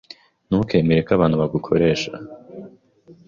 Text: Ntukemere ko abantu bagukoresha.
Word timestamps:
Ntukemere 0.47 0.99
ko 1.07 1.11
abantu 1.17 1.35
bagukoresha. 1.41 2.11